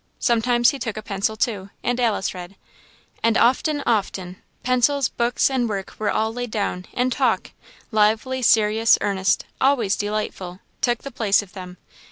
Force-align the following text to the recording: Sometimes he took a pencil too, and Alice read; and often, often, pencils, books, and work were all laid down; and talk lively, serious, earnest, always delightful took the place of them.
Sometimes 0.17 0.71
he 0.71 0.79
took 0.79 0.97
a 0.97 1.03
pencil 1.03 1.37
too, 1.37 1.69
and 1.83 1.99
Alice 1.99 2.33
read; 2.33 2.55
and 3.21 3.37
often, 3.37 3.83
often, 3.85 4.37
pencils, 4.63 5.09
books, 5.09 5.47
and 5.47 5.69
work 5.69 5.95
were 5.99 6.09
all 6.09 6.33
laid 6.33 6.49
down; 6.49 6.87
and 6.95 7.11
talk 7.13 7.51
lively, 7.91 8.41
serious, 8.41 8.97
earnest, 8.99 9.45
always 9.61 9.95
delightful 9.95 10.59
took 10.81 11.03
the 11.03 11.11
place 11.11 11.43
of 11.43 11.53
them. 11.53 11.77